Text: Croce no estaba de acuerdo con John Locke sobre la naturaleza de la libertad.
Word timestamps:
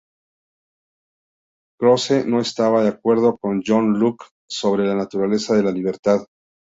Croce 1.79 2.25
no 2.25 2.39
estaba 2.41 2.81
de 2.81 2.89
acuerdo 2.89 3.37
con 3.37 3.61
John 3.63 3.99
Locke 3.99 4.25
sobre 4.49 4.85
la 4.87 4.95
naturaleza 4.95 5.53
de 5.55 5.61
la 5.61 5.71
libertad. 5.71 6.25